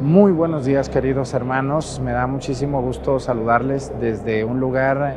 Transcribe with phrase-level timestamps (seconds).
[0.00, 5.16] Muy buenos días queridos hermanos, me da muchísimo gusto saludarles desde un lugar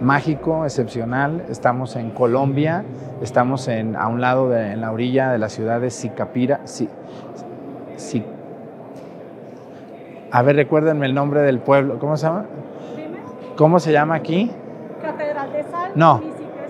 [0.00, 1.46] mágico, excepcional.
[1.48, 2.84] Estamos en Colombia,
[3.22, 6.60] estamos en, a un lado de en la orilla de la ciudad de Sicapira.
[6.62, 6.88] Si,
[7.96, 8.24] si,
[10.30, 12.44] a ver, recuérdenme el nombre del pueblo, ¿cómo se llama?
[13.56, 14.48] ¿Cómo se llama aquí?
[15.02, 16.22] Catedral de Sal, No.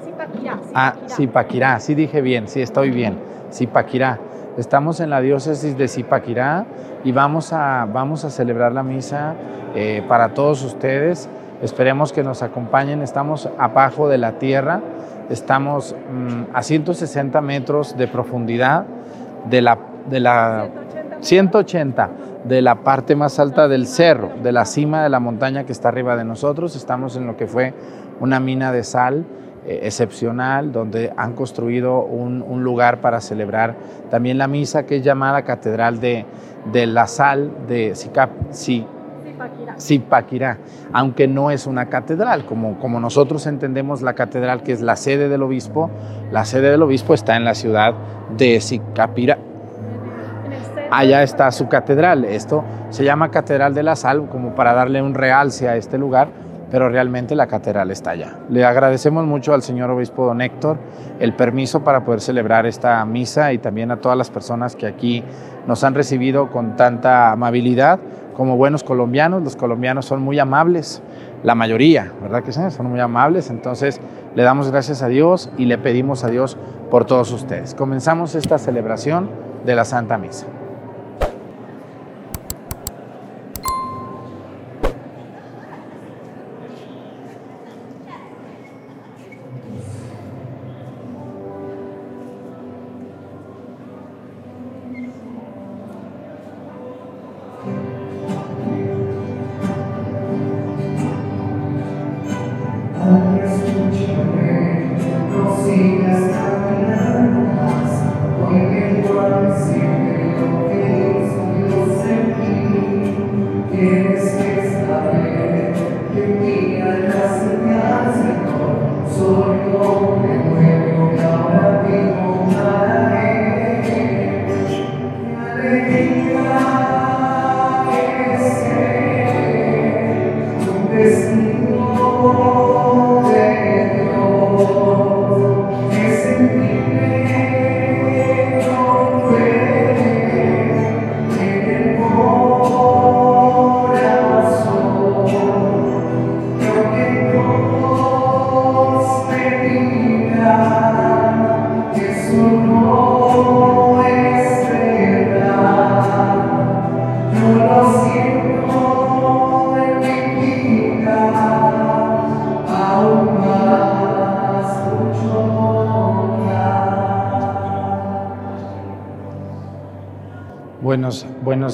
[0.03, 0.59] Zipaquirá.
[0.75, 1.17] Ah, Zipaquirá.
[1.17, 3.19] Zipaquirá, sí dije bien, sí estoy bien,
[3.53, 4.19] Zipaquirá.
[4.57, 6.67] Estamos en la diócesis de Zipaquirá
[7.05, 9.35] y vamos a, vamos a celebrar la misa
[9.75, 11.29] eh, para todos ustedes.
[11.63, 14.81] Esperemos que nos acompañen, estamos abajo de la tierra,
[15.29, 18.87] estamos mm, a 160 metros de profundidad
[19.49, 20.69] de la, de la
[21.21, 22.11] 180 180
[22.45, 25.89] de la parte más alta del cerro, de la cima de la montaña que está
[25.89, 26.75] arriba de nosotros.
[26.75, 27.75] Estamos en lo que fue
[28.21, 29.25] una mina de sal
[29.67, 33.75] eh, excepcional, donde han construido un, un lugar para celebrar
[34.11, 36.25] también la misa que es llamada Catedral de,
[36.73, 38.31] de la Sal de Sicap,
[39.79, 40.59] Zipaquirá.
[40.93, 45.29] Aunque no es una catedral, como, como nosotros entendemos la catedral que es la sede
[45.29, 45.91] del obispo,
[46.31, 47.95] la sede del obispo está en la ciudad
[48.37, 49.05] de centro.
[50.91, 52.25] allá está su catedral.
[52.25, 56.29] Esto se llama Catedral de la Sal como para darle un realce a este lugar,
[56.71, 58.37] pero realmente la catedral está allá.
[58.49, 60.79] Le agradecemos mucho al señor obispo don Héctor
[61.19, 65.25] el permiso para poder celebrar esta misa y también a todas las personas que aquí
[65.67, 67.99] nos han recibido con tanta amabilidad.
[68.37, 71.03] Como buenos colombianos, los colombianos son muy amables,
[71.43, 72.61] la mayoría, ¿verdad que sí?
[72.71, 74.01] Son muy amables, entonces
[74.35, 76.57] le damos gracias a Dios y le pedimos a Dios
[76.91, 77.75] por todos ustedes.
[77.75, 79.29] Comenzamos esta celebración
[79.67, 80.47] de la Santa Misa.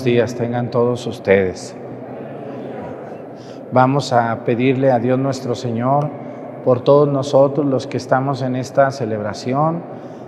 [0.07, 1.77] Días tengan todos ustedes.
[3.73, 6.09] Vamos a pedirle a Dios nuestro Señor
[6.65, 9.83] por todos nosotros los que estamos en esta celebración.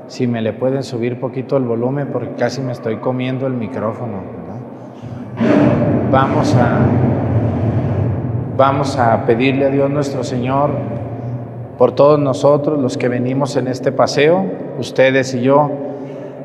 [0.08, 4.16] Si me le pueden subir poquito el volumen porque casi me estoy comiendo el micrófono.
[6.10, 6.80] Vamos a,
[8.56, 10.70] vamos a pedirle a Dios nuestro Señor
[11.78, 14.44] por todos nosotros los que venimos en este paseo,
[14.80, 15.70] ustedes y yo,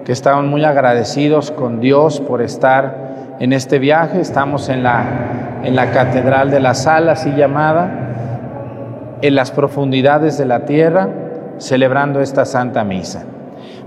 [0.06, 3.03] que estamos muy agradecidos con Dios por estar
[3.44, 4.22] en este viaje.
[4.22, 10.46] Estamos en la, en la Catedral de la Sal, así llamada, en las profundidades de
[10.46, 11.10] la tierra,
[11.58, 13.26] celebrando esta Santa Misa.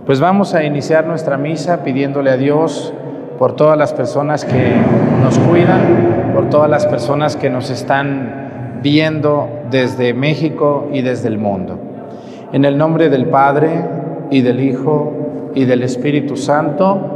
[0.04, 2.92] Pues vamos a iniciar nuestra misa pidiéndole a Dios
[3.38, 4.74] por todas las personas que
[5.22, 11.38] nos cuidan, por todas las personas que nos están viendo desde México y desde el
[11.38, 11.78] mundo.
[12.52, 13.70] En el nombre del Padre
[14.30, 17.15] y del Hijo y del Espíritu Santo,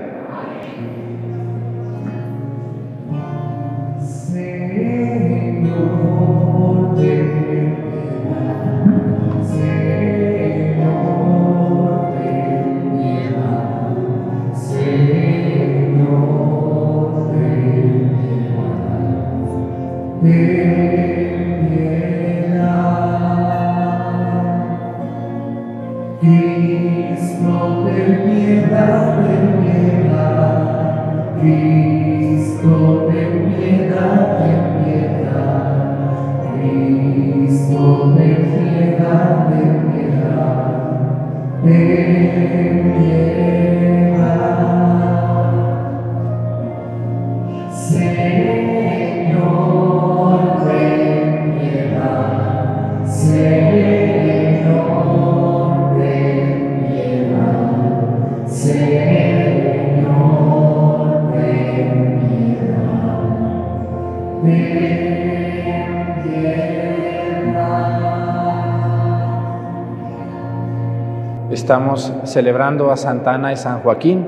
[72.31, 74.27] Celebrando a Santana y San Joaquín,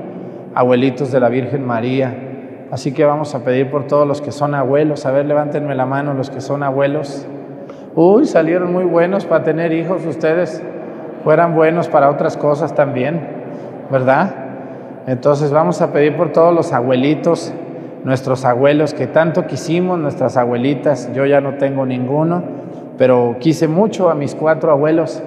[0.54, 2.14] abuelitos de la Virgen María.
[2.70, 5.06] Así que vamos a pedir por todos los que son abuelos.
[5.06, 7.26] A ver, levántenme la mano los que son abuelos.
[7.94, 10.62] Uy, salieron muy buenos para tener hijos ustedes.
[11.22, 13.20] Fueran buenos para otras cosas también,
[13.90, 14.34] ¿verdad?
[15.06, 17.52] Entonces vamos a pedir por todos los abuelitos,
[18.04, 21.10] nuestros abuelos que tanto quisimos, nuestras abuelitas.
[21.14, 22.42] Yo ya no tengo ninguno,
[22.98, 25.22] pero quise mucho a mis cuatro abuelos,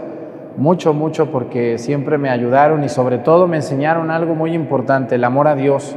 [0.58, 5.24] mucho, mucho, porque siempre me ayudaron y sobre todo me enseñaron algo muy importante, el
[5.24, 5.96] amor a Dios.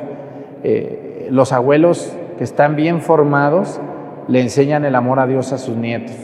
[0.62, 3.80] Eh, los abuelos que están bien formados
[4.28, 6.14] le enseñan el amor a Dios a sus nietos.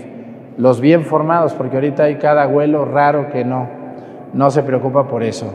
[0.59, 3.69] Los bien formados, porque ahorita hay cada abuelo raro que no,
[4.33, 5.53] no se preocupa por eso.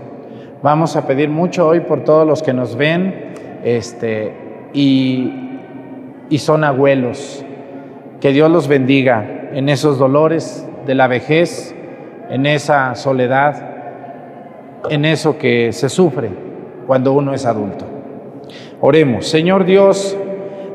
[0.63, 3.31] Vamos a pedir mucho hoy por todos los que nos ven
[3.63, 4.33] este,
[4.73, 5.59] y,
[6.29, 7.45] y son abuelos.
[8.19, 11.75] Que Dios los bendiga en esos dolores de la vejez,
[12.31, 13.61] en esa soledad,
[14.89, 16.29] en eso que se sufre
[16.87, 17.85] cuando uno es adulto.
[18.79, 20.17] Oremos, Señor Dios,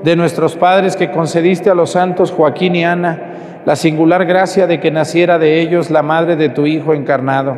[0.04, 3.32] de nuestros padres que concediste a los santos Joaquín y Ana
[3.64, 7.56] la singular gracia de que naciera de ellos la madre de tu Hijo encarnado.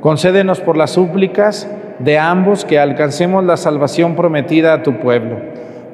[0.00, 5.38] Concédenos por las súplicas de ambos que alcancemos la salvación prometida a tu pueblo.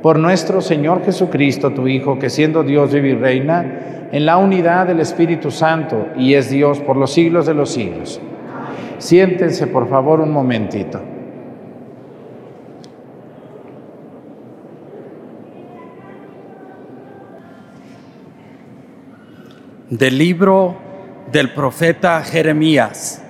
[0.02, 4.86] Por nuestro Señor Jesucristo, tu Hijo, que siendo Dios vive y reina en la unidad
[4.86, 8.20] del Espíritu Santo y es Dios por los siglos de los siglos.
[8.98, 11.00] Siéntense, por favor, un momentito.
[19.90, 20.76] del libro
[21.30, 23.22] del profeta Jeremías.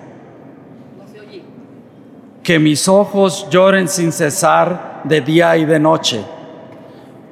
[2.43, 6.25] Que mis ojos lloren sin cesar de día y de noche,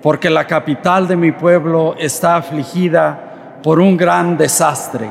[0.03, 3.24] porque la capital de mi pueblo está afligida
[3.65, 5.09] por un gran desastre,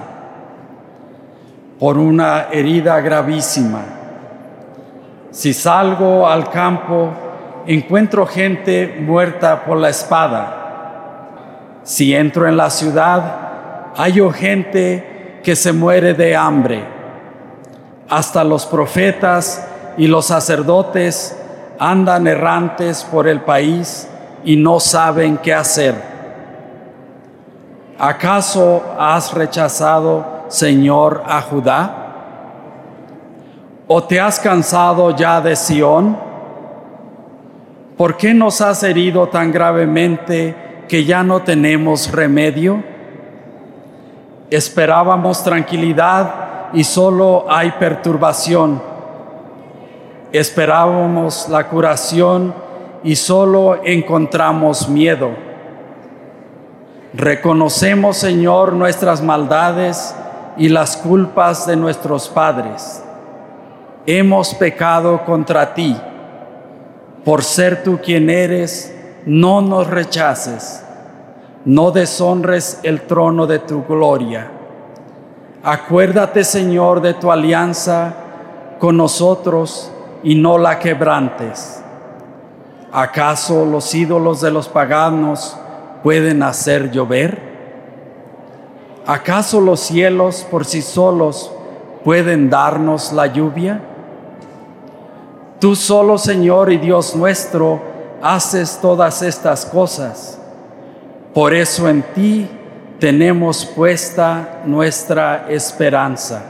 [1.80, 3.82] por una herida gravísima.
[5.32, 7.10] Si salgo al campo,
[7.66, 11.80] encuentro gente muerta por la espada.
[11.82, 16.86] Si entro en la ciudad, hallo gente que se muere de hambre.
[18.08, 19.68] Hasta los profetas
[19.98, 21.36] y los sacerdotes
[21.80, 24.08] andan errantes por el país
[24.46, 26.13] y no saben qué hacer.
[28.00, 32.00] ¿Acaso has rechazado, Señor, a Judá?
[33.88, 36.18] ¿O te has cansado ya de Sión?
[37.98, 42.84] ¿Por qué nos has herido tan gravemente que ya no tenemos remedio?
[44.50, 48.82] Esperábamos tranquilidad y solo hay perturbación.
[50.32, 52.56] Esperábamos la curación
[53.04, 55.53] y solo encontramos miedo.
[57.14, 60.16] Reconocemos, Señor, nuestras maldades
[60.58, 63.04] y las culpas de nuestros padres.
[64.06, 65.96] Hemos pecado contra ti.
[67.24, 68.94] Por ser tú quien eres,
[69.26, 70.84] no nos rechaces
[71.66, 74.52] no deshonres el trono de tu gloria.
[75.64, 78.14] Acuérdate, Señor, de tu alianza
[78.80, 79.90] con nosotros
[80.24, 81.82] y no la quebrantes.
[82.92, 85.58] ¿Acaso los ídolos de los paganos
[86.04, 87.40] pueden hacer llover?
[89.06, 91.52] ¿Acaso los cielos por sí solos
[92.04, 93.82] pueden darnos la lluvia?
[95.60, 97.82] Tú solo, Señor y Dios nuestro,
[98.22, 100.38] haces todas estas cosas.
[101.34, 102.50] Por eso en ti
[103.00, 106.42] tenemos puesta nuestra esperanza.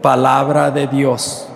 [0.00, 1.51] Palabra de Dios.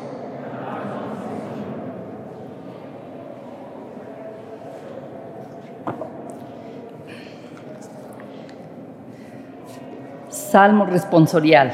[10.56, 11.68] Salmo responsorial.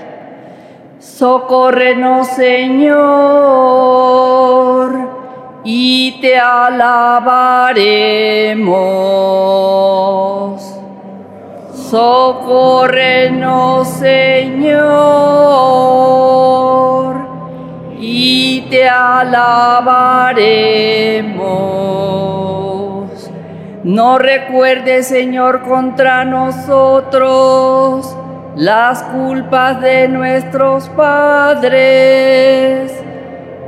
[0.99, 2.99] Socórrenos, Señor,
[5.62, 7.21] y te alabaremos.
[11.73, 12.67] Socórrenos,
[13.87, 14.83] Señor,
[18.01, 19.71] y te alabaremos.
[23.85, 28.17] No recuerdes, Señor, contra nosotros
[28.56, 32.92] las culpas de nuestros padres.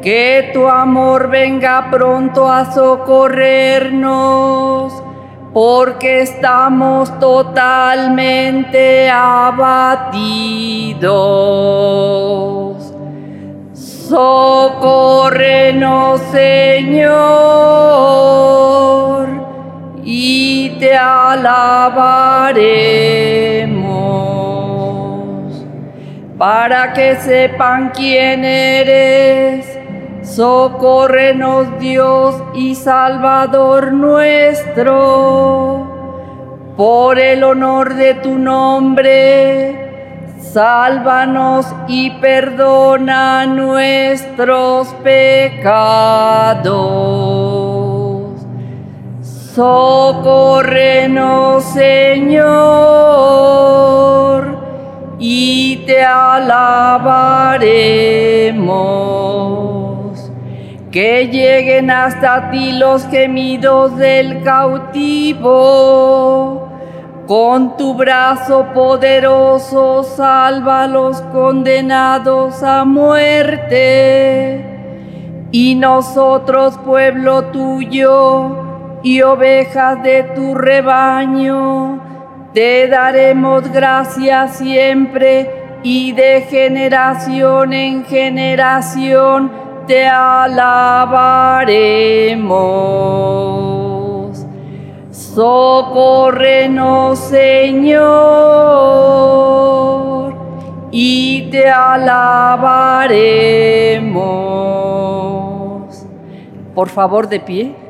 [0.03, 4.93] Que tu amor venga pronto a socorrernos,
[5.55, 10.05] porque estamos totalmente abatidos.
[13.73, 17.15] Socórrenos, Señor,
[20.05, 23.84] y te alabaremos
[26.39, 29.67] para que sepan quién eres.
[30.23, 34.95] Socórrenos Dios y Salvador nuestro,
[36.77, 46.75] por el honor de tu nombre, sálvanos y perdona nuestros pecados.
[49.55, 53.05] Socórrenos Señor
[55.19, 57.15] y te alabaremos.
[60.91, 65.55] Que lleguen hasta ti los gemidos del cautivo.
[67.27, 74.71] Con tu brazo poderoso salva a los condenados a muerte.
[75.51, 82.01] Y nosotros, pueblo tuyo y ovejas de tu rebaño,
[82.55, 85.51] te daremos gracias siempre
[85.83, 89.51] y de generación en generación
[89.89, 91.35] te alabaremos.
[95.11, 98.05] Socórrenos, Señor,
[100.93, 102.55] y te alabaremos.
[106.73, 107.84] Por favor, de pie.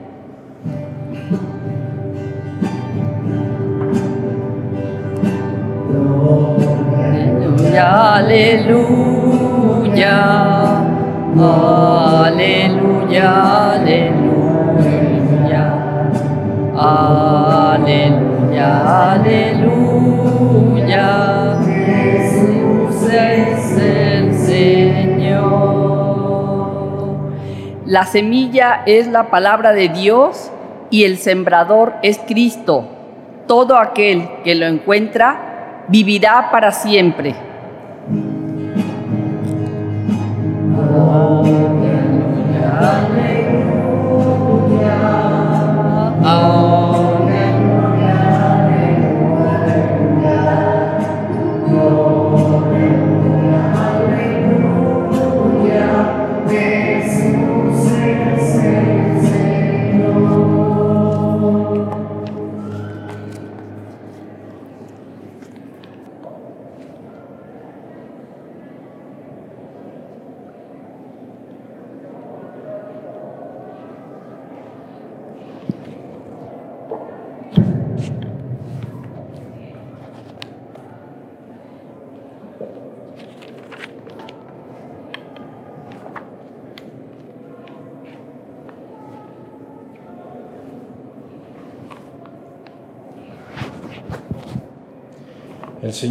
[7.74, 8.14] Aleluya,
[12.24, 13.30] aleluya,
[13.74, 14.04] aleluya,
[16.76, 18.68] aleluya,
[19.12, 21.08] aleluya.
[21.66, 25.44] Jesús es el Señor.
[27.84, 30.50] La semilla es la palabra de Dios
[30.88, 32.86] y el sembrador es Cristo.
[33.46, 35.53] Todo aquel que lo encuentra
[35.88, 37.34] vivirá para siempre.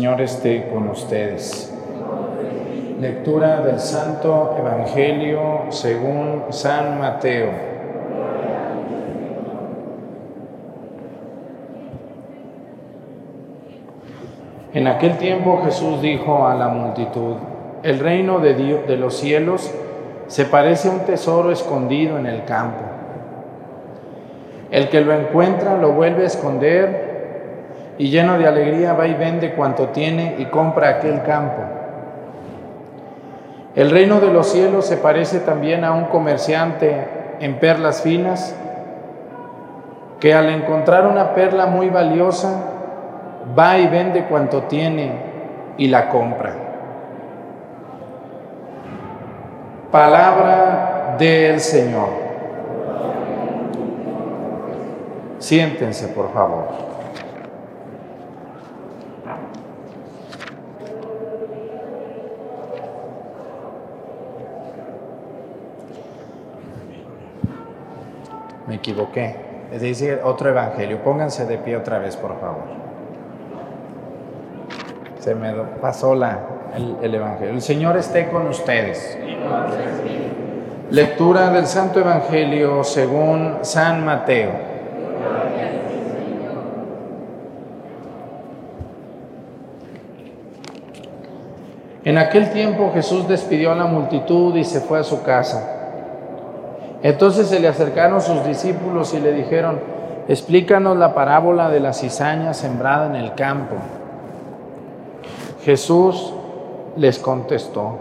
[0.04, 1.74] Señor esté con ustedes.
[3.00, 7.50] Lectura del Santo Evangelio según San Mateo.
[14.74, 17.36] En aquel tiempo Jesús dijo a la multitud,
[17.84, 19.74] el reino de, Dios, de los cielos
[20.28, 22.84] se parece a un tesoro escondido en el campo.
[24.70, 27.03] El que lo encuentra lo vuelve a esconder
[27.98, 31.62] y lleno de alegría va y vende cuanto tiene y compra aquel campo.
[33.76, 37.08] El reino de los cielos se parece también a un comerciante
[37.40, 38.56] en perlas finas
[40.20, 42.64] que al encontrar una perla muy valiosa
[43.58, 45.12] va y vende cuanto tiene
[45.78, 46.54] y la compra.
[49.92, 52.10] Palabra del Señor.
[55.40, 56.93] Siéntense, por favor.
[68.74, 69.36] Me equivoqué.
[69.72, 70.98] Es decir, otro evangelio.
[71.04, 72.64] Pónganse de pie otra vez, por favor.
[75.20, 76.40] Se me pasó la,
[77.04, 77.54] el evangelio.
[77.54, 79.16] El Señor esté con ustedes.
[80.90, 84.50] Lectura del Santo Evangelio según San Mateo.
[92.04, 95.83] En aquel tiempo Jesús despidió a la multitud y se fue a su casa.
[97.04, 99.80] Entonces se le acercaron sus discípulos y le dijeron,
[100.30, 103.76] explícanos la parábola de la cizaña sembrada en el campo.
[105.64, 106.34] Jesús
[106.96, 107.98] les contestó,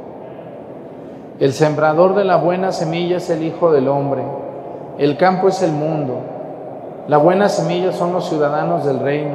[1.41, 4.23] el sembrador de la buena semilla es el Hijo del Hombre,
[4.99, 6.21] el campo es el mundo,
[7.09, 9.35] la buena semilla son los ciudadanos del reino,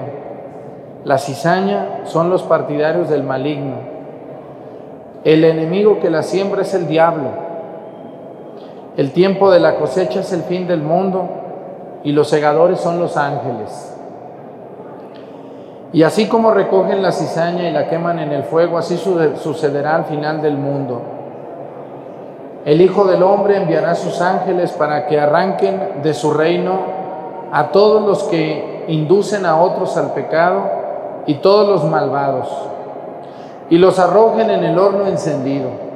[1.04, 3.76] la cizaña son los partidarios del maligno,
[5.26, 7.47] el enemigo que la siembra es el diablo.
[8.98, 11.30] El tiempo de la cosecha es el fin del mundo
[12.04, 13.94] y los segadores son los ángeles.
[15.94, 19.96] Y así como recogen la cizaña y la queman en el fuego, así su- sucederá
[19.96, 21.01] al final del mundo.
[22.66, 26.80] El Hijo del Hombre enviará sus ángeles para que arranquen de su reino
[27.54, 30.63] a todos los que inducen a otros al pecado
[31.27, 32.50] y todos los malvados,
[33.70, 35.87] y los arrojen en el horno encendido.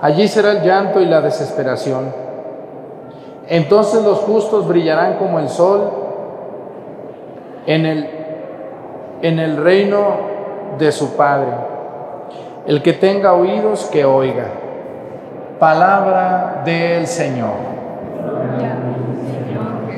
[0.00, 2.12] Allí será el llanto y la desesperación.
[3.48, 5.90] Entonces los justos brillarán como el sol
[7.66, 8.08] en el,
[9.22, 10.16] en el reino
[10.78, 11.52] de su Padre.
[12.66, 14.46] El que tenga oídos, que oiga.
[15.58, 17.74] Palabra del Señor.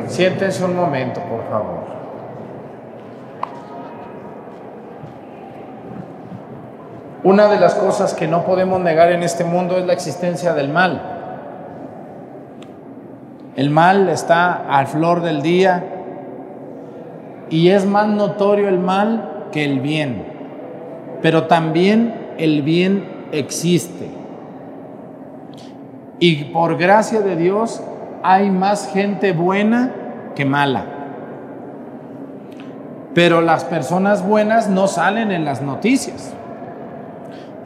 [0.07, 1.96] Siéntense un momento, por favor.
[7.25, 10.69] Una de las cosas que no podemos negar en este mundo es la existencia del
[10.69, 11.01] mal.
[13.57, 15.83] El mal está a flor del día
[17.49, 20.27] y es más notorio el mal que el bien,
[21.23, 24.11] pero también el bien existe.
[26.19, 27.83] Y por gracia de Dios
[28.23, 29.93] hay más gente buena
[30.35, 30.85] que mala.
[33.15, 36.35] Pero las personas buenas no salen en las noticias.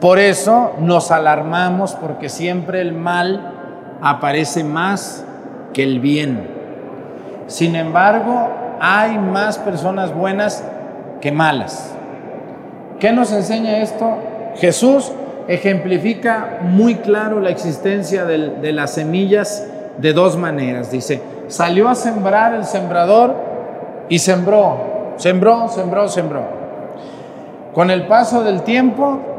[0.01, 5.23] Por eso nos alarmamos porque siempre el mal aparece más
[5.73, 6.49] que el bien.
[7.45, 10.63] Sin embargo, hay más personas buenas
[11.21, 11.93] que malas.
[12.99, 14.17] ¿Qué nos enseña esto?
[14.55, 15.11] Jesús
[15.47, 19.67] ejemplifica muy claro la existencia de las semillas
[19.99, 20.89] de dos maneras.
[20.89, 23.35] Dice, salió a sembrar el sembrador
[24.09, 26.41] y sembró, sembró, sembró, sembró.
[27.71, 29.30] Con el paso del tiempo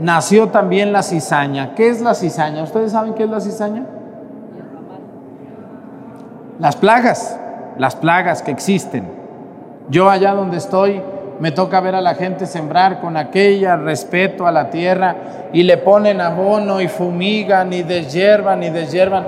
[0.00, 1.74] nació también la cizaña.
[1.74, 2.62] ¿Qué es la cizaña?
[2.62, 3.84] ¿Ustedes saben qué es la cizaña?
[6.58, 7.38] Las plagas,
[7.76, 9.08] las plagas que existen.
[9.88, 11.00] Yo allá donde estoy
[11.40, 15.14] me toca ver a la gente sembrar con aquella respeto a la tierra
[15.52, 19.26] y le ponen abono y fumigan y deshiervan y deshiervan.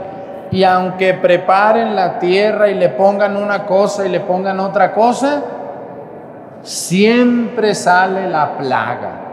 [0.51, 5.43] Y aunque preparen la tierra y le pongan una cosa y le pongan otra cosa,
[6.63, 9.30] siempre sale la plaga.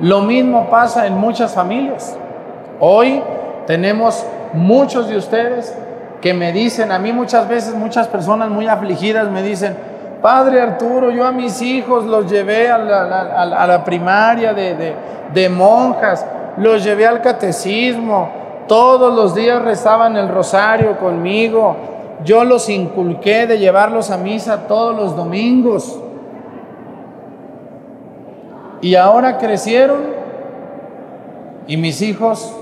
[0.00, 2.16] Lo mismo pasa en muchas familias.
[2.80, 3.22] Hoy
[3.66, 5.76] tenemos muchos de ustedes
[6.20, 9.76] que me dicen, a mí muchas veces, muchas personas muy afligidas me dicen,
[10.20, 14.94] Padre Arturo, yo a mis hijos los llevé a la, primaria de-
[15.34, 16.24] de monjas,
[16.58, 18.28] los llevé al catecismo,
[18.68, 21.76] todos los días rezaban el rosario conmigo,
[22.24, 25.98] yo los inculqué de llevarlos a misa todos los domingos.
[28.82, 30.00] Y ahora crecieron
[31.68, 32.52] y mis hijos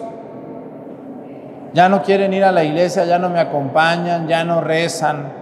[1.73, 5.33] ya no quieren ir a la iglesia, ya no me acompañan, ya no rezan.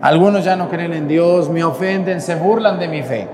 [0.00, 3.28] Algunos ya no creen en Dios, me ofenden, se burlan de mi fe.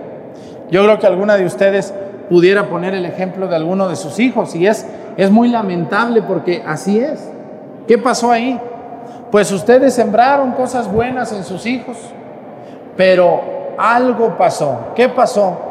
[0.68, 1.94] Yo creo que alguna de ustedes
[2.28, 4.84] pudiera poner el ejemplo de alguno de sus hijos y es,
[5.16, 7.30] es muy lamentable porque así es.
[7.86, 8.60] ¿Qué pasó ahí?
[9.30, 11.96] Pues ustedes sembraron cosas buenas en sus hijos,
[12.96, 14.88] pero algo pasó.
[14.96, 15.67] ¿Qué pasó?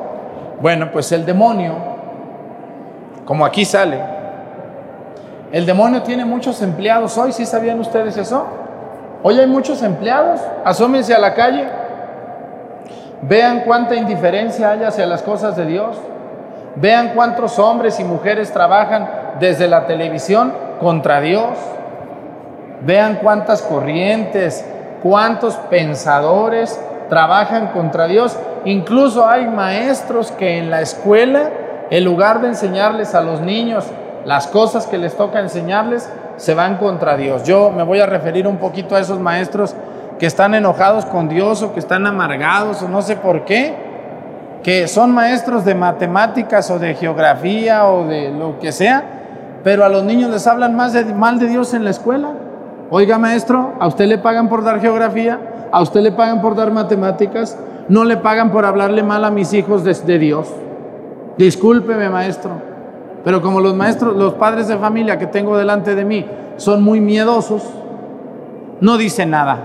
[0.59, 1.73] Bueno, pues el demonio,
[3.25, 3.99] como aquí sale,
[5.51, 8.45] el demonio tiene muchos empleados hoy, ¿sí sabían ustedes eso?
[9.23, 11.67] Hoy hay muchos empleados, asómense a la calle
[13.21, 15.97] Vean cuánta indiferencia hay hacia las cosas de Dios.
[16.75, 21.57] Vean cuántos hombres y mujeres trabajan desde la televisión contra Dios.
[22.81, 24.63] Vean cuántas corrientes,
[25.01, 28.37] cuántos pensadores trabajan contra Dios.
[28.65, 31.49] Incluso hay maestros que en la escuela,
[31.89, 33.85] en lugar de enseñarles a los niños
[34.25, 37.43] las cosas que les toca enseñarles, se van contra Dios.
[37.43, 39.75] Yo me voy a referir un poquito a esos maestros
[40.19, 43.75] que están enojados con Dios o que están amargados o no sé por qué,
[44.63, 49.03] que son maestros de matemáticas o de geografía o de lo que sea,
[49.63, 52.31] pero a los niños les hablan más de, mal de Dios en la escuela.
[52.89, 55.39] Oiga maestro, a usted le pagan por dar geografía,
[55.71, 57.57] a usted le pagan por dar matemáticas,
[57.89, 60.53] no le pagan por hablarle mal a mis hijos de, de Dios.
[61.37, 62.51] Discúlpeme maestro,
[63.23, 66.25] pero como los maestros, los padres de familia que tengo delante de mí
[66.57, 67.63] son muy miedosos,
[68.81, 69.59] no dicen nada.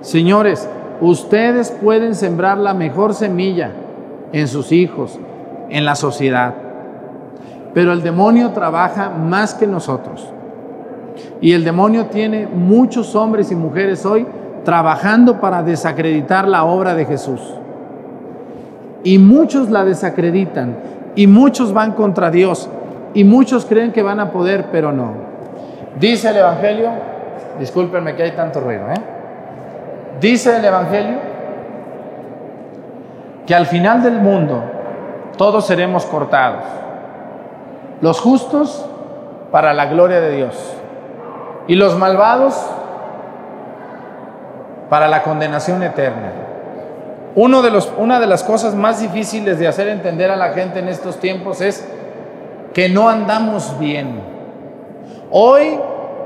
[0.00, 0.68] Señores,
[1.00, 3.72] ustedes pueden sembrar la mejor semilla
[4.32, 5.18] en sus hijos,
[5.68, 6.54] en la sociedad,
[7.74, 10.32] pero el demonio trabaja más que nosotros.
[11.40, 14.26] Y el demonio tiene muchos hombres y mujeres hoy
[14.64, 17.40] trabajando para desacreditar la obra de Jesús.
[19.02, 20.76] Y muchos la desacreditan
[21.14, 22.68] y muchos van contra Dios
[23.14, 25.12] y muchos creen que van a poder, pero no.
[25.98, 26.90] Dice el Evangelio,
[27.58, 29.00] discúlpenme que hay tanto ruido, ¿eh?
[30.20, 31.16] Dice el Evangelio
[33.46, 34.62] que al final del mundo
[35.36, 36.62] todos seremos cortados.
[38.00, 38.86] Los justos
[39.50, 40.74] para la gloria de Dios
[41.66, 42.54] y los malvados
[44.90, 46.32] para la condenación eterna.
[47.36, 50.80] Uno de los, una de las cosas más difíciles de hacer entender a la gente
[50.80, 51.88] en estos tiempos es
[52.74, 54.20] que no andamos bien.
[55.30, 55.78] Hoy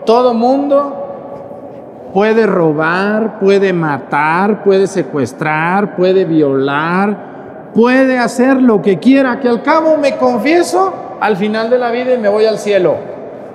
[0.07, 9.41] todo mundo puede robar, puede matar, puede secuestrar, puede violar, puede hacer lo que quiera,
[9.41, 12.97] que al cabo me confieso al final de la vida me voy al cielo.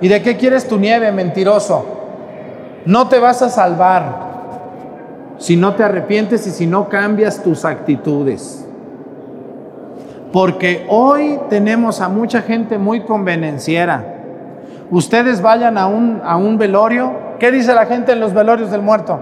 [0.00, 1.84] ¿Y de qué quieres tu nieve, mentiroso?
[2.84, 4.29] No te vas a salvar
[5.40, 8.68] si no te arrepientes y si no cambias tus actitudes.
[10.34, 14.04] Porque hoy tenemos a mucha gente muy convenenciera.
[14.90, 17.12] Ustedes vayan a un, a un velorio.
[17.38, 19.18] ¿Qué dice la gente en los velorios del muerto?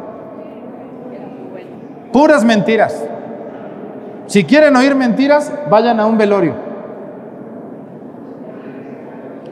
[2.12, 3.00] Puras mentiras.
[4.26, 6.54] Si quieren oír mentiras, vayan a un velorio.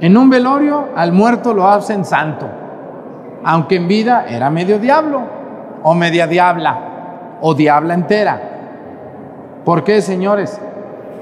[0.01, 2.49] En un velorio al muerto lo hacen santo,
[3.45, 5.36] aunque en vida era medio diablo
[5.83, 6.79] o media diabla
[7.41, 8.41] o diabla entera.
[9.65, 10.61] ¿Por qué, señores?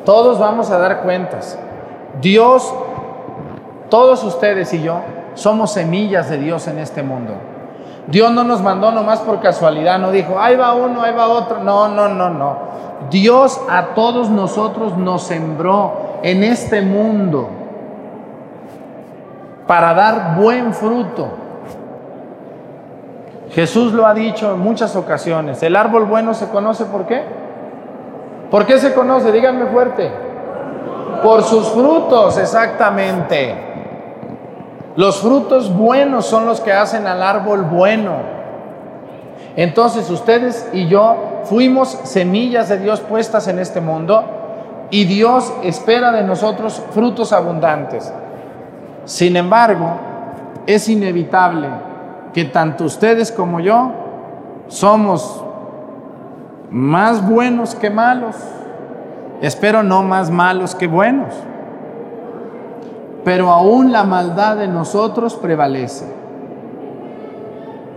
[0.05, 1.59] Todos vamos a dar cuentas.
[2.21, 2.73] Dios,
[3.89, 5.01] todos ustedes y yo,
[5.35, 7.33] somos semillas de Dios en este mundo.
[8.07, 11.61] Dios no nos mandó nomás por casualidad, no dijo, ahí va uno, ahí va otro.
[11.61, 12.59] No, no, no, no.
[13.11, 17.49] Dios a todos nosotros nos sembró en este mundo
[19.67, 21.29] para dar buen fruto.
[23.55, 25.63] Jesús lo ha dicho en muchas ocasiones.
[25.63, 27.23] El árbol bueno se conoce por qué?
[28.51, 29.31] ¿Por qué se conoce?
[29.31, 30.11] Díganme fuerte.
[31.23, 33.55] Por sus frutos, exactamente.
[34.97, 38.17] Los frutos buenos son los que hacen al árbol bueno.
[39.55, 44.25] Entonces ustedes y yo fuimos semillas de Dios puestas en este mundo
[44.91, 48.13] y Dios espera de nosotros frutos abundantes.
[49.05, 49.91] Sin embargo,
[50.67, 51.69] es inevitable
[52.35, 53.93] que tanto ustedes como yo
[54.67, 55.43] somos
[56.69, 58.35] más buenos que malos.
[59.41, 61.33] Espero no más malos que buenos.
[63.25, 66.07] Pero aún la maldad de nosotros prevalece.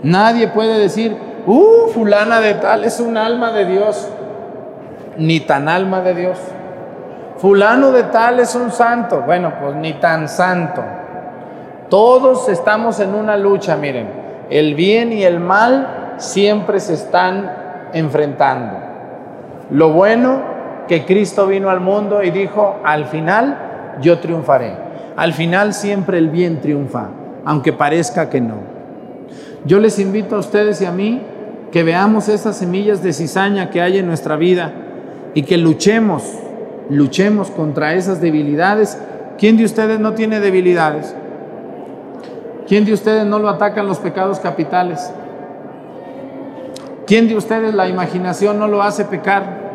[0.04, 4.08] Nadie puede decir, uh, fulana de tal es un alma de Dios.
[5.18, 6.38] Ni tan alma de Dios.
[7.38, 9.24] Fulano de tal es un santo.
[9.26, 10.84] Bueno, pues ni tan santo.
[11.90, 14.27] Todos estamos en una lucha, miren.
[14.50, 17.52] El bien y el mal siempre se están
[17.94, 18.78] enfrentando.
[19.72, 20.42] Lo bueno
[20.88, 24.74] que Cristo vino al mundo y dijo, al final yo triunfaré.
[25.16, 27.10] Al final siempre el bien triunfa,
[27.44, 28.56] aunque parezca que no.
[29.66, 31.22] Yo les invito a ustedes y a mí
[31.72, 34.72] que veamos esas semillas de cizaña que hay en nuestra vida
[35.34, 36.24] y que luchemos,
[36.90, 38.98] luchemos contra esas debilidades.
[39.38, 41.14] ¿Quién de ustedes no tiene debilidades?
[42.68, 45.12] ¿Quién de ustedes no lo atacan los pecados capitales?
[47.06, 49.66] ¿Quién de ustedes la imaginación no lo hace pecar?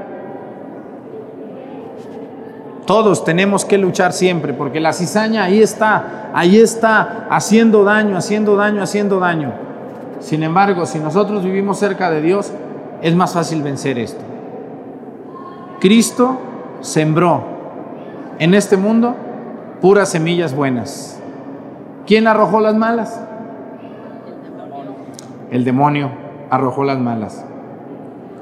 [2.84, 8.56] Todos tenemos que luchar siempre, porque la cizaña ahí está, ahí está, haciendo daño, haciendo
[8.56, 9.52] daño, haciendo daño.
[10.20, 12.52] Sin embargo, si nosotros vivimos cerca de Dios,
[13.00, 14.20] es más fácil vencer esto.
[15.80, 16.38] Cristo
[16.82, 17.42] sembró
[18.38, 19.16] en este mundo
[19.80, 21.21] puras semillas buenas.
[22.06, 23.20] ¿Quién arrojó las malas?
[25.50, 26.10] El demonio
[26.50, 27.44] arrojó las malas.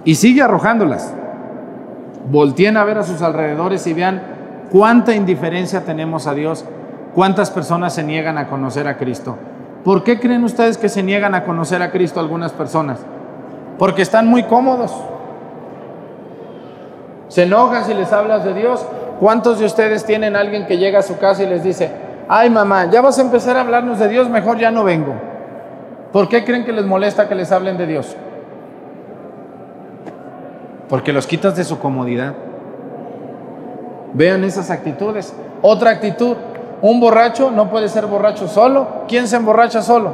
[0.04, 1.12] Y sigue arrojándolas.
[2.30, 4.22] Volteen a ver a sus alrededores y vean
[4.70, 6.64] cuánta indiferencia tenemos a Dios,
[7.14, 9.36] cuántas personas se niegan a conocer a Cristo.
[9.84, 13.00] ¿Por qué creen ustedes que se niegan a conocer a Cristo algunas personas?
[13.78, 14.94] Porque están muy cómodos.
[17.28, 18.84] Se enojan si les hablas de Dios.
[19.18, 21.90] ¿Cuántos de ustedes tienen alguien que llega a su casa y les dice,
[22.32, 25.14] ay mamá, ya vas a empezar a hablarnos de Dios, mejor ya no vengo?
[26.12, 28.16] ¿Por qué creen que les molesta que les hablen de Dios?
[30.88, 32.34] Porque los quitas de su comodidad.
[34.12, 35.34] Vean esas actitudes.
[35.60, 36.36] Otra actitud,
[36.82, 38.86] un borracho no puede ser borracho solo.
[39.08, 40.12] ¿Quién se emborracha solo?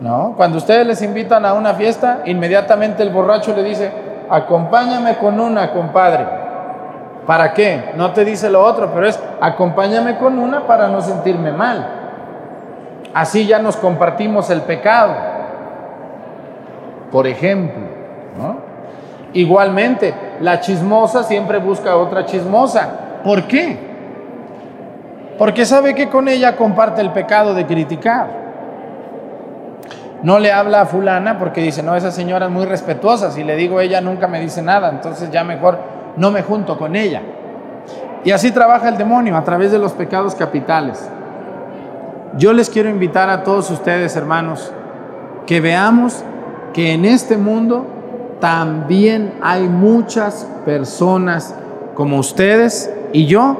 [0.00, 3.90] No, cuando ustedes les invitan a una fiesta, inmediatamente el borracho le dice,
[4.30, 6.45] acompáñame con una, compadre.
[7.26, 7.92] ¿Para qué?
[7.96, 11.86] No te dice lo otro, pero es, acompáñame con una para no sentirme mal.
[13.12, 15.14] Así ya nos compartimos el pecado.
[17.10, 17.82] Por ejemplo,
[18.38, 18.56] ¿no?
[19.32, 22.88] Igualmente, la chismosa siempre busca otra chismosa.
[23.24, 23.76] ¿Por qué?
[25.36, 28.46] Porque sabe que con ella comparte el pecado de criticar.
[30.22, 33.30] No le habla a fulana porque dice, no, esa señora es muy respetuosa.
[33.30, 36.96] Si le digo ella nunca me dice nada, entonces ya mejor no me junto con
[36.96, 37.22] ella.
[38.24, 41.08] Y así trabaja el demonio a través de los pecados capitales.
[42.36, 44.72] Yo les quiero invitar a todos ustedes, hermanos,
[45.46, 46.24] que veamos
[46.72, 47.86] que en este mundo
[48.40, 51.54] también hay muchas personas
[51.94, 53.56] como ustedes y yo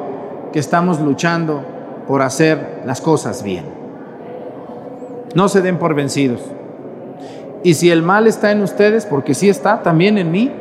[0.52, 1.62] que estamos luchando
[2.06, 3.64] por hacer las cosas bien.
[5.34, 6.40] No se den por vencidos.
[7.62, 10.52] Y si el mal está en ustedes, porque sí está también en mí,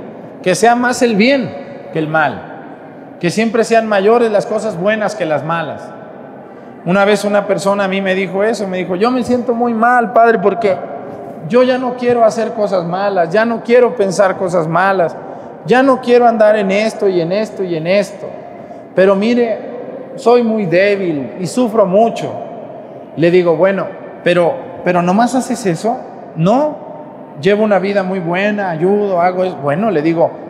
[0.42, 1.65] que sea más el bien
[1.96, 3.16] que el mal.
[3.22, 5.82] Que siempre sean mayores las cosas buenas que las malas.
[6.84, 9.74] Una vez una persona a mí me dijo eso, me dijo, yo me siento muy
[9.74, 10.76] mal, padre, porque
[11.48, 15.16] yo ya no quiero hacer cosas malas, ya no quiero pensar cosas malas,
[15.66, 18.28] ya no quiero andar en esto y en esto y en esto.
[18.94, 19.58] Pero mire,
[20.16, 22.30] soy muy débil y sufro mucho.
[23.16, 23.88] Le digo, bueno,
[24.22, 24.54] pero,
[24.84, 25.98] pero nomás haces eso.
[26.36, 26.76] No,
[27.42, 29.56] llevo una vida muy buena, ayudo, hago eso.
[29.64, 30.44] Bueno, le digo,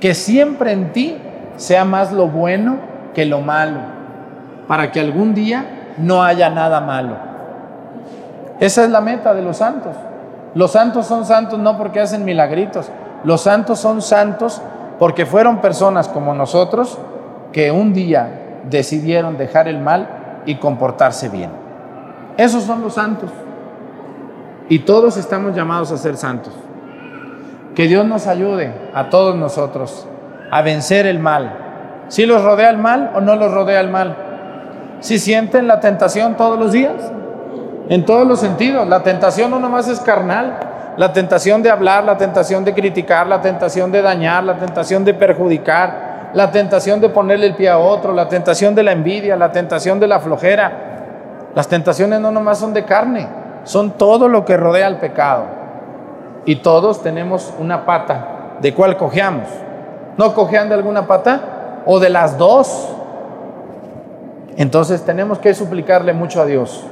[0.00, 1.16] que siempre en ti
[1.56, 2.76] sea más lo bueno
[3.14, 3.78] que lo malo,
[4.68, 7.16] para que algún día no haya nada malo.
[8.60, 9.96] Esa es la meta de los santos.
[10.54, 12.90] Los santos son santos no porque hacen milagritos,
[13.24, 14.60] los santos son santos
[14.98, 16.98] porque fueron personas como nosotros
[17.52, 21.50] que un día decidieron dejar el mal y comportarse bien.
[22.36, 23.30] Esos son los santos.
[24.68, 26.52] Y todos estamos llamados a ser santos.
[27.76, 30.08] Que Dios nos ayude a todos nosotros
[30.50, 32.04] a vencer el mal.
[32.08, 34.16] ¿Si los rodea el mal o no los rodea el mal?
[35.00, 36.94] ¿Si sienten la tentación todos los días?
[37.90, 38.88] En todos los sentidos.
[38.88, 40.58] La tentación no nomás es carnal.
[40.96, 45.12] La tentación de hablar, la tentación de criticar, la tentación de dañar, la tentación de
[45.12, 49.52] perjudicar, la tentación de ponerle el pie a otro, la tentación de la envidia, la
[49.52, 51.50] tentación de la flojera.
[51.54, 53.28] Las tentaciones no nomás son de carne,
[53.64, 55.55] son todo lo que rodea al pecado.
[56.46, 58.56] Y todos tenemos una pata.
[58.60, 59.48] ¿De cuál cojeamos?
[60.16, 61.82] ¿No cojean de alguna pata?
[61.84, 62.88] ¿O de las dos?
[64.56, 66.84] Entonces tenemos que suplicarle mucho a Dios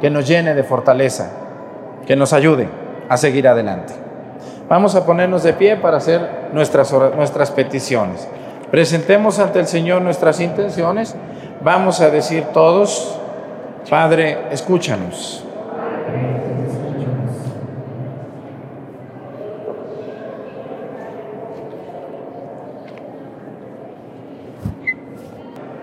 [0.00, 1.30] que nos llene de fortaleza,
[2.06, 2.68] que nos ayude
[3.08, 3.94] a seguir adelante.
[4.68, 8.26] Vamos a ponernos de pie para hacer nuestras, nuestras peticiones.
[8.70, 11.14] Presentemos ante el Señor nuestras intenciones.
[11.62, 13.18] Vamos a decir todos,
[13.88, 15.44] Padre, escúchanos.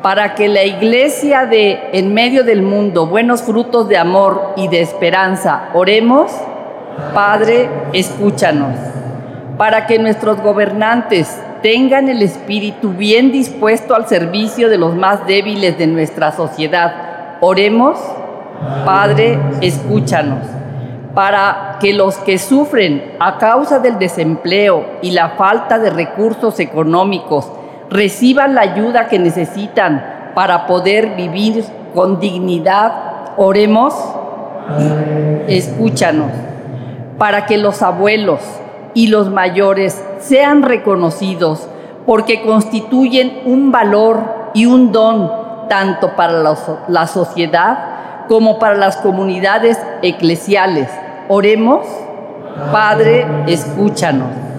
[0.02, 4.82] Para que la iglesia de en medio del mundo buenos frutos de amor y de
[4.82, 6.32] esperanza, oremos,
[7.14, 8.76] Padre, escúchanos,
[9.58, 15.78] para que nuestros gobernantes tengan el espíritu bien dispuesto al servicio de los más débiles
[15.78, 17.38] de nuestra sociedad.
[17.40, 18.00] Oremos,
[18.84, 20.46] Padre, escúchanos,
[21.14, 27.52] para que los que sufren a causa del desempleo y la falta de recursos económicos
[27.92, 32.94] reciban la ayuda que necesitan para poder vivir con dignidad.
[33.38, 33.94] Oremos,
[35.48, 36.32] escúchanos,
[37.18, 38.40] para que los abuelos
[38.94, 41.68] y los mayores sean reconocidos
[42.06, 45.32] porque constituyen un valor y un don
[45.70, 46.34] tanto para
[46.88, 50.90] la, sociedad como para las comunidades eclesiales.
[51.30, 51.86] Oremos,
[52.72, 54.51] Padre, escúchanos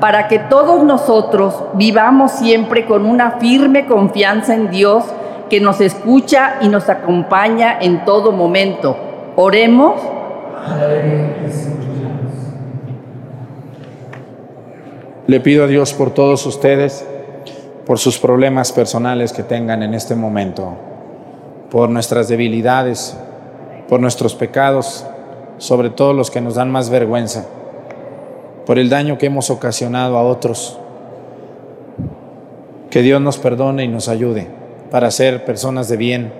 [0.00, 5.04] para que todos nosotros vivamos siempre con una firme confianza en Dios
[5.50, 8.96] que nos escucha y nos acompaña en todo momento.
[9.36, 10.00] Oremos.
[15.26, 17.06] Le pido a Dios por todos ustedes,
[17.84, 20.76] por sus problemas personales que tengan en este momento,
[21.70, 23.16] por nuestras debilidades,
[23.88, 25.04] por nuestros pecados,
[25.58, 27.44] sobre todo los que nos dan más vergüenza,
[28.70, 30.78] por el daño que hemos ocasionado a otros.
[32.88, 34.46] Que Dios nos perdone y nos ayude
[34.92, 36.32] para ser personas de bien,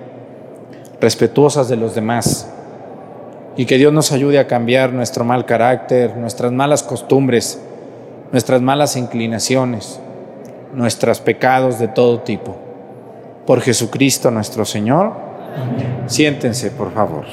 [1.01, 2.49] respetuosas de los demás,
[3.57, 7.61] y que Dios nos ayude a cambiar nuestro mal carácter, nuestras malas costumbres,
[8.31, 9.99] nuestras malas inclinaciones,
[10.73, 12.55] nuestros pecados de todo tipo.
[13.45, 15.11] Por Jesucristo nuestro Señor.
[16.05, 17.25] Siéntense, por favor.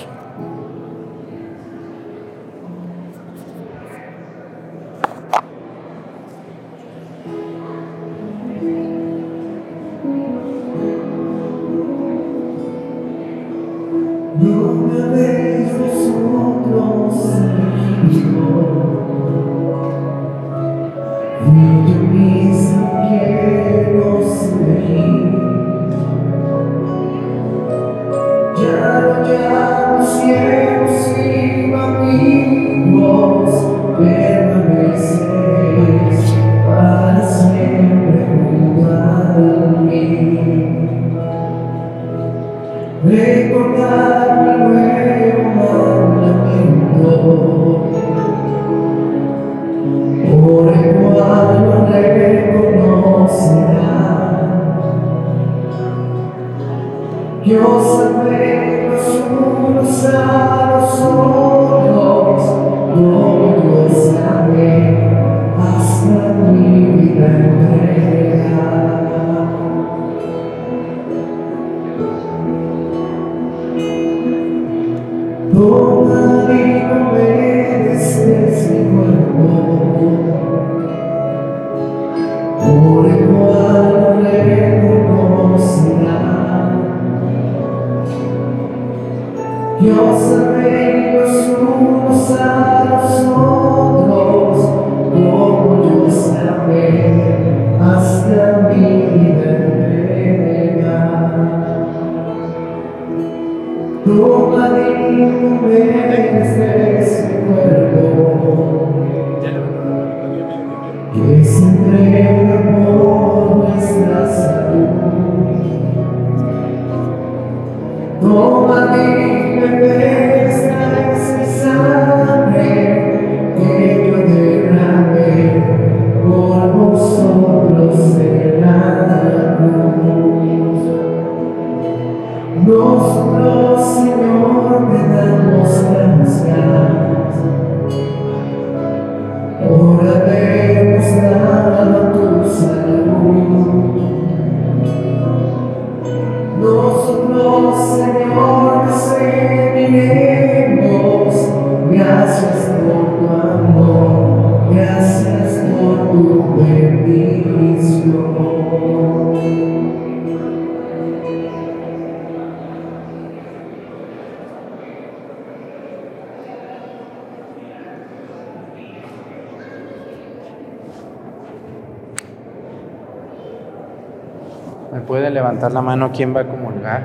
[175.89, 177.03] Mano quién va a comulgar?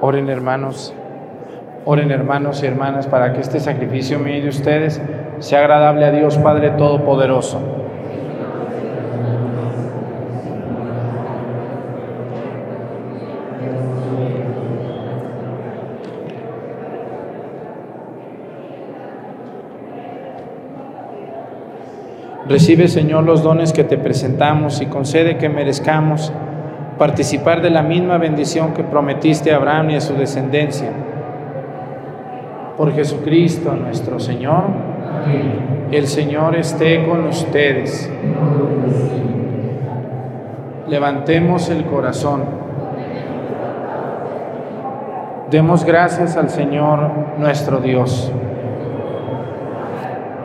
[0.00, 0.94] Oren hermanos,
[1.84, 5.02] oren hermanos y hermanas para que este sacrificio mío de ustedes
[5.40, 7.83] sea agradable a Dios Padre Todopoderoso.
[22.54, 26.32] Recibe, Señor, los dones que te presentamos y concede que merezcamos
[27.00, 30.92] participar de la misma bendición que prometiste a Abraham y a su descendencia.
[32.76, 34.66] Por Jesucristo nuestro Señor,
[35.90, 38.08] el Señor esté con ustedes.
[40.86, 42.44] Levantemos el corazón.
[45.50, 48.30] Demos gracias al Señor nuestro Dios.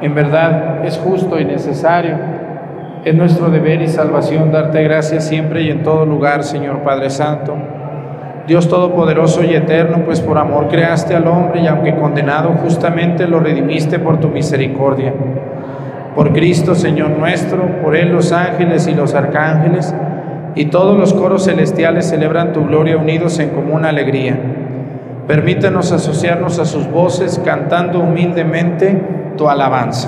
[0.02, 2.16] En verdad es justo y necesario.
[3.04, 7.56] Es nuestro deber y salvación darte gracias siempre y en todo lugar, Señor Padre Santo.
[8.48, 13.40] Dios Todopoderoso y Eterno, pues por amor creaste al hombre y aunque condenado justamente lo
[13.40, 15.14] redimiste por tu misericordia.
[16.16, 19.94] Por Cristo, Señor nuestro, por Él los ángeles y los arcángeles
[20.56, 24.38] y todos los coros celestiales celebran tu gloria unidos en común alegría.
[25.28, 30.08] Permítanos asociarnos a sus voces cantando humildemente tu alabanza.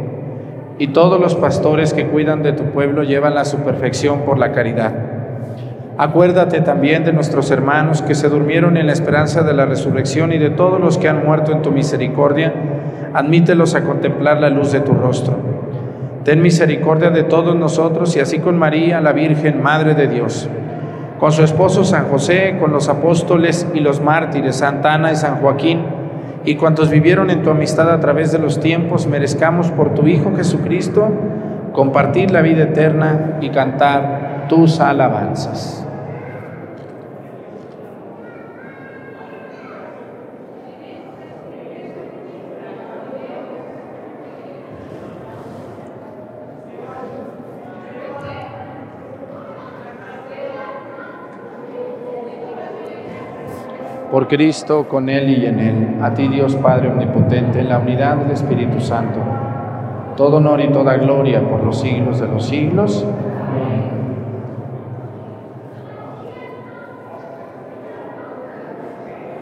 [0.81, 4.51] y todos los pastores que cuidan de tu pueblo llevan a su perfección por la
[4.51, 4.91] caridad.
[5.95, 10.39] Acuérdate también de nuestros hermanos que se durmieron en la esperanza de la resurrección y
[10.39, 12.51] de todos los que han muerto en tu misericordia,
[13.13, 15.35] admítelos a contemplar la luz de tu rostro.
[16.23, 20.49] Ten misericordia de todos nosotros y así con María, la Virgen, Madre de Dios
[21.21, 25.35] con su esposo San José, con los apóstoles y los mártires, Santa Ana y San
[25.35, 25.85] Joaquín,
[26.43, 30.31] y cuantos vivieron en tu amistad a través de los tiempos, merezcamos por tu Hijo
[30.35, 31.09] Jesucristo
[31.73, 35.85] compartir la vida eterna y cantar tus alabanzas.
[54.11, 58.17] Por Cristo, con Él y en Él, a ti Dios Padre Omnipotente, en la unidad
[58.17, 59.19] del Espíritu Santo,
[60.17, 63.05] todo honor y toda gloria por los siglos de los siglos.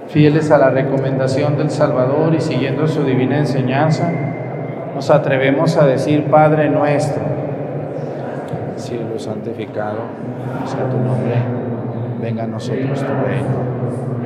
[0.09, 4.11] Fieles a la recomendación del Salvador y siguiendo su divina enseñanza,
[4.93, 7.24] nos atrevemos a decir, Padre nuestro,
[8.76, 9.99] cielo, santificado
[10.65, 11.36] sea tu nombre.
[12.22, 13.68] Venga a nosotros tu reino.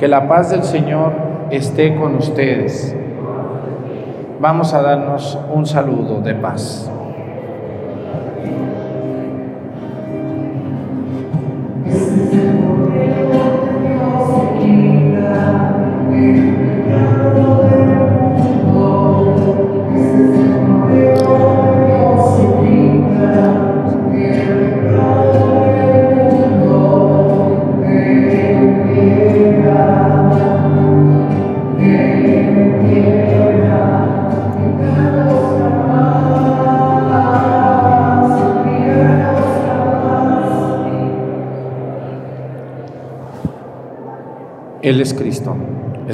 [0.00, 1.12] Que la paz del Señor
[1.50, 2.96] esté con ustedes.
[4.40, 6.90] Vamos a darnos un saludo de paz.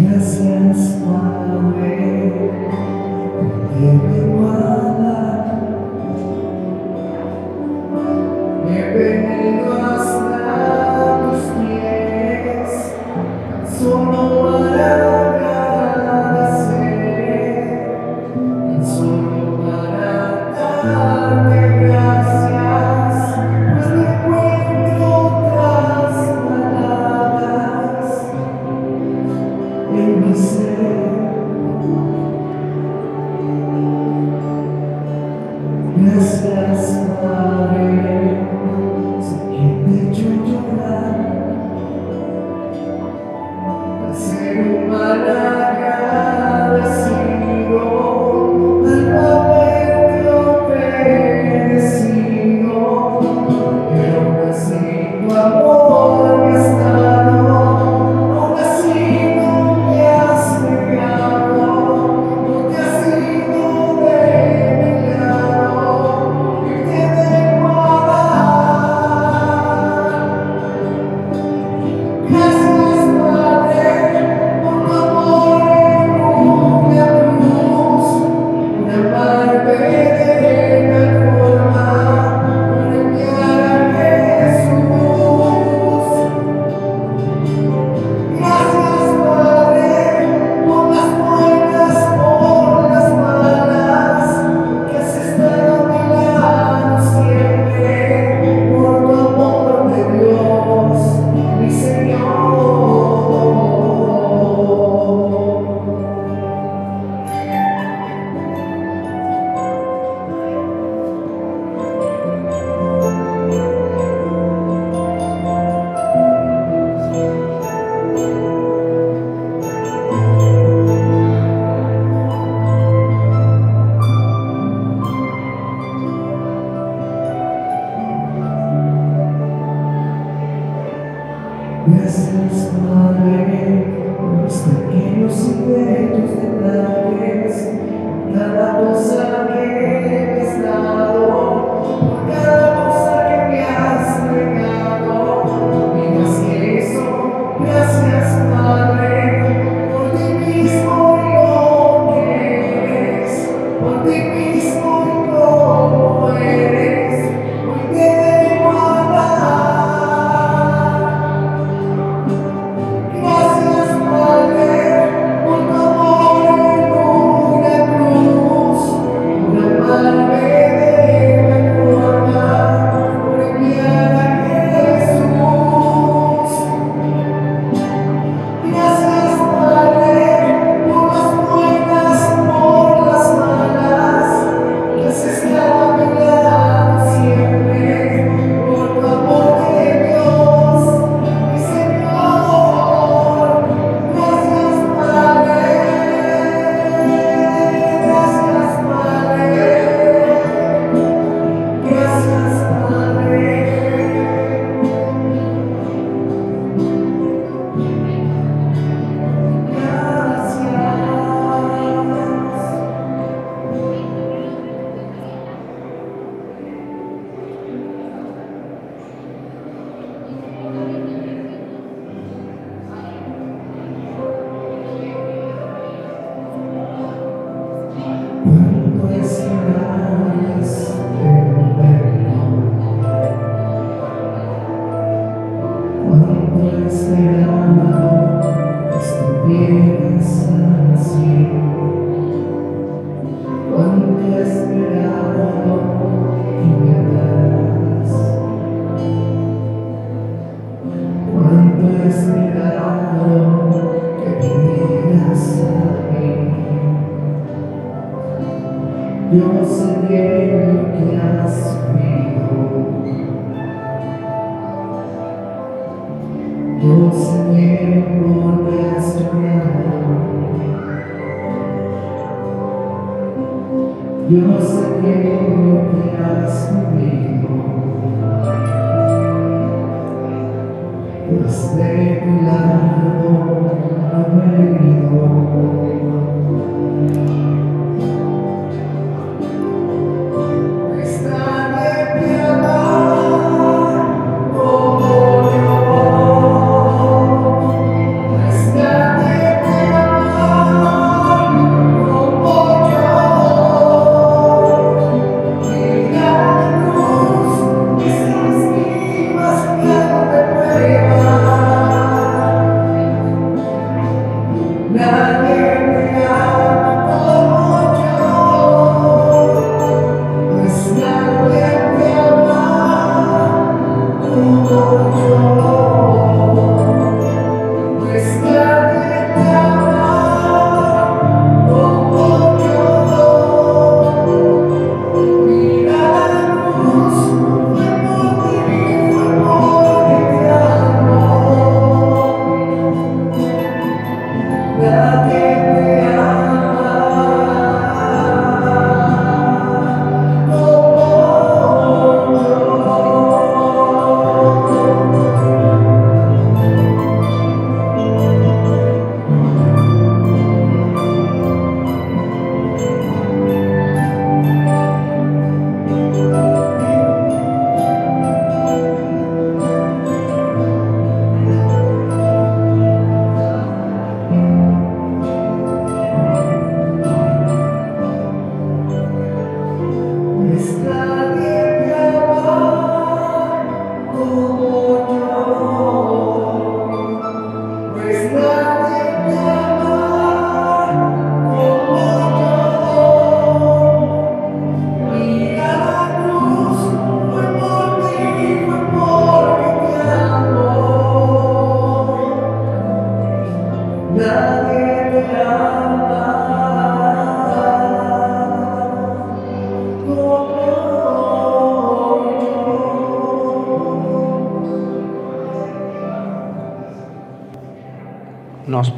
[0.00, 0.98] Gracias,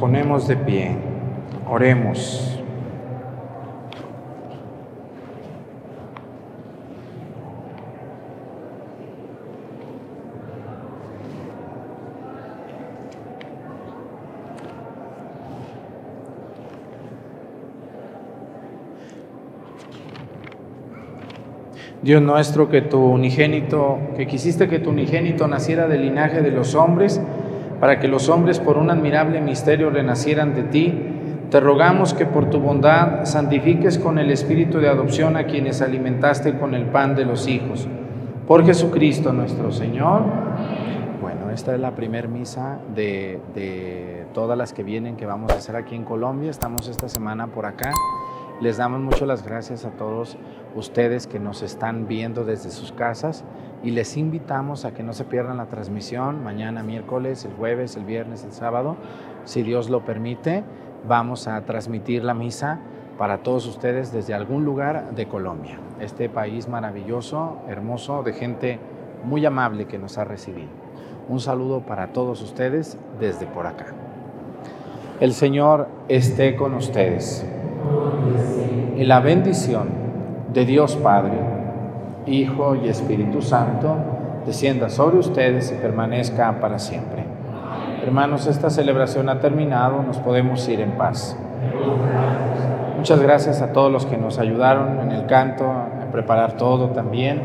[0.01, 0.95] ponemos de pie.
[1.69, 2.57] Oremos.
[22.01, 26.73] Dios nuestro, que tu unigénito, que quisiste que tu unigénito naciera del linaje de los
[26.73, 27.21] hombres,
[27.81, 30.93] para que los hombres por un admirable misterio renacieran de ti,
[31.49, 36.59] te rogamos que por tu bondad santifiques con el espíritu de adopción a quienes alimentaste
[36.59, 37.87] con el pan de los hijos.
[38.47, 40.21] Por Jesucristo nuestro Señor.
[41.21, 45.55] Bueno, esta es la primer misa de, de todas las que vienen que vamos a
[45.55, 46.51] hacer aquí en Colombia.
[46.51, 47.91] Estamos esta semana por acá.
[48.61, 50.37] Les damos mucho las gracias a todos
[50.75, 53.43] ustedes que nos están viendo desde sus casas
[53.83, 58.05] y les invitamos a que no se pierdan la transmisión mañana miércoles, el jueves, el
[58.05, 58.95] viernes, el sábado.
[59.45, 60.63] Si Dios lo permite,
[61.07, 62.79] vamos a transmitir la misa
[63.17, 68.79] para todos ustedes desde algún lugar de Colombia, este país maravilloso, hermoso, de gente
[69.23, 70.69] muy amable que nos ha recibido.
[71.27, 73.87] Un saludo para todos ustedes desde por acá.
[75.19, 77.45] El Señor esté con ustedes.
[78.97, 79.89] Y la bendición
[80.51, 81.37] de Dios Padre,
[82.25, 83.95] Hijo y Espíritu Santo
[84.45, 87.23] descienda sobre ustedes y permanezca para siempre.
[88.03, 91.37] Hermanos, esta celebración ha terminado, nos podemos ir en paz.
[92.97, 97.41] Muchas gracias a todos los que nos ayudaron en el canto, a preparar todo también,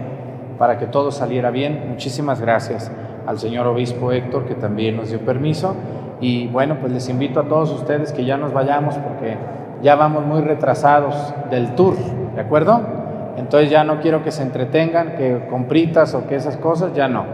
[0.59, 1.85] para que todo saliera bien.
[1.89, 2.91] Muchísimas gracias
[3.27, 5.75] al señor obispo Héctor, que también nos dio permiso.
[6.21, 9.37] Y bueno, pues les invito a todos ustedes que ya nos vayamos porque
[9.83, 11.97] ya vamos muy retrasados del tour,
[12.35, 12.96] ¿de acuerdo?
[13.37, 17.25] Entonces ya no quiero que se entretengan, que compritas o que esas cosas, ya no.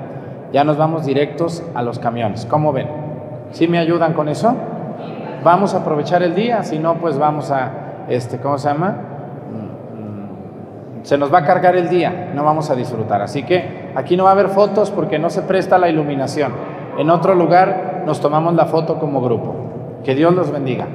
[0.53, 2.45] Ya nos vamos directos a los camiones.
[2.47, 2.89] ¿Cómo ven?
[3.53, 4.55] ¿Sí me ayudan con eso?
[5.45, 8.97] Vamos a aprovechar el día, si no, pues vamos a, este, ¿cómo se llama?
[11.03, 13.23] Se nos va a cargar el día, no vamos a disfrutar.
[13.23, 16.53] Así que aquí no va a haber fotos porque no se presta la iluminación.
[16.97, 19.55] En otro lugar nos tomamos la foto como grupo.
[20.05, 20.87] Que Dios los bendiga.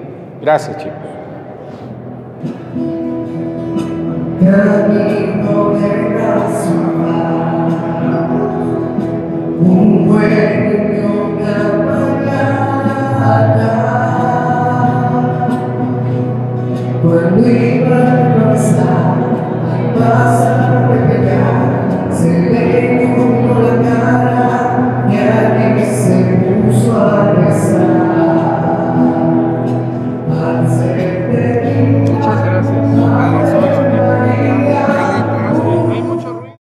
[0.42, 0.96] Gracias, chicos.
[4.48, 5.44] Caminho
[6.18, 6.88] da sua
[9.60, 12.88] Um reino da manhada
[17.02, 17.92] Quando ia
[18.40, 19.18] passar
[20.00, 20.52] Passa
[20.88, 21.47] para pegar